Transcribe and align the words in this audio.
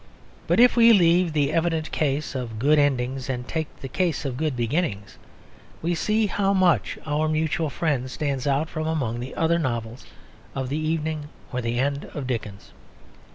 But 0.47 0.59
if 0.59 0.75
we 0.75 0.93
leave 0.93 1.31
the 1.31 1.53
evident 1.53 1.91
case 1.91 2.33
of 2.33 2.57
good 2.57 2.79
endings 2.79 3.29
and 3.29 3.47
take 3.47 3.81
the 3.81 3.87
case 3.87 4.25
of 4.25 4.35
good 4.35 4.55
beginnings, 4.57 5.19
we 5.83 5.93
see 5.93 6.25
how 6.25 6.55
much 6.55 6.97
Our 7.05 7.29
Mutual 7.29 7.69
Friend 7.69 8.09
stands 8.09 8.47
out 8.47 8.67
from 8.67 8.87
among 8.87 9.19
the 9.19 9.35
other 9.35 9.59
novels 9.59 10.07
of 10.55 10.69
the 10.69 10.79
evening 10.79 11.29
or 11.53 11.61
the 11.61 11.77
end 11.77 12.05
of 12.15 12.25
Dickens. 12.25 12.71